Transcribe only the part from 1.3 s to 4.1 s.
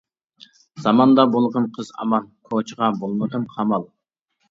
بولغىن قىز ئامان، كوچىغا بولمىغىن قامال.